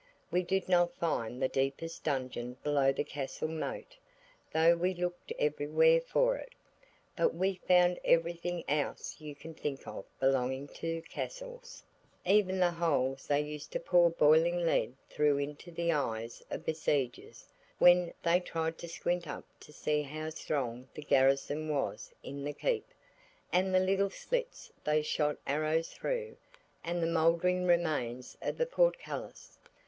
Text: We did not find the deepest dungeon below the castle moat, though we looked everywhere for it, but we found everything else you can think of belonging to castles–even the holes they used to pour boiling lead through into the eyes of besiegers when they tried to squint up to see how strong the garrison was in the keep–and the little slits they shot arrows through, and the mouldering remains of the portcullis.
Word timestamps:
We 0.31 0.41
did 0.41 0.67
not 0.67 0.95
find 0.97 1.39
the 1.39 1.47
deepest 1.47 2.03
dungeon 2.03 2.57
below 2.63 2.91
the 2.91 3.03
castle 3.03 3.49
moat, 3.49 3.97
though 4.51 4.75
we 4.75 4.95
looked 4.95 5.31
everywhere 5.37 6.01
for 6.01 6.37
it, 6.37 6.53
but 7.15 7.35
we 7.35 7.61
found 7.67 7.99
everything 8.03 8.63
else 8.67 9.17
you 9.21 9.35
can 9.35 9.53
think 9.53 9.87
of 9.87 10.05
belonging 10.19 10.69
to 10.69 11.03
castles–even 11.03 12.57
the 12.57 12.71
holes 12.71 13.27
they 13.27 13.41
used 13.41 13.71
to 13.73 13.79
pour 13.79 14.09
boiling 14.09 14.65
lead 14.65 14.95
through 15.07 15.37
into 15.37 15.69
the 15.69 15.91
eyes 15.91 16.41
of 16.49 16.65
besiegers 16.65 17.45
when 17.77 18.11
they 18.23 18.39
tried 18.39 18.79
to 18.79 18.87
squint 18.89 19.27
up 19.27 19.45
to 19.59 19.71
see 19.71 20.01
how 20.01 20.31
strong 20.31 20.87
the 20.95 21.03
garrison 21.03 21.69
was 21.69 22.11
in 22.23 22.43
the 22.43 22.53
keep–and 22.53 23.71
the 23.75 23.79
little 23.79 24.09
slits 24.09 24.71
they 24.83 25.03
shot 25.03 25.37
arrows 25.45 25.91
through, 25.93 26.37
and 26.83 27.03
the 27.03 27.07
mouldering 27.07 27.67
remains 27.67 28.35
of 28.41 28.57
the 28.57 28.65
portcullis. 28.65 29.59